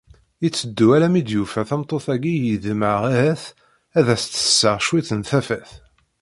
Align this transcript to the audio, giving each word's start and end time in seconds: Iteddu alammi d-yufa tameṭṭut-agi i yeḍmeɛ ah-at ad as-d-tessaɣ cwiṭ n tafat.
Iteddu 0.47 0.87
alammi 0.95 1.21
d-yufa 1.27 1.61
tameṭṭut-agi 1.69 2.33
i 2.35 2.43
yeḍmeɛ 2.47 2.95
ah-at 3.11 3.43
ad 3.97 4.07
as-d-tessaɣ 4.13 4.77
cwiṭ 4.87 5.09
n 5.17 5.21
tafat. 5.29 5.69